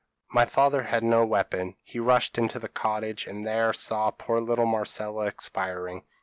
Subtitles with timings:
[0.31, 4.65] My father had no weapon; he rushed into the cottage, and there saw poor little
[4.65, 6.05] Marcella expiring.